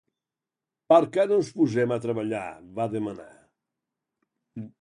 Per 0.93 0.97
què 1.17 1.25
no 1.31 1.37
ens 1.41 1.51
posem 1.59 1.93
a 1.97 1.99
treballar?, 2.07 2.43
va 2.81 2.91
demanar. 2.97 3.31